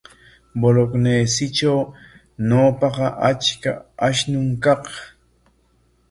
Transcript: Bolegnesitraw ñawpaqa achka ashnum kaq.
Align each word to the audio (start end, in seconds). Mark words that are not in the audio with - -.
Bolegnesitraw 0.61 1.81
ñawpaqa 2.49 3.07
achka 3.29 3.71
ashnum 4.07 4.47
kaq. 4.63 4.83